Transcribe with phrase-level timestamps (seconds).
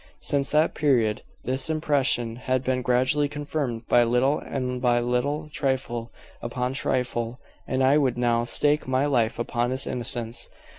[0.21, 6.11] Since that period this impression has been gradually confirmed by little and by little, trifle
[6.41, 10.49] upon trifle and I would now stake my life upon his innocence.